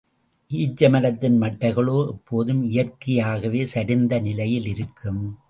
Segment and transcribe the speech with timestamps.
[0.51, 5.39] ஈச்ச மரத்தின் மட்டைகளோ எப்போதுமே இயற்கையாகவே சரிந்த நிலையில் இருக்கும்.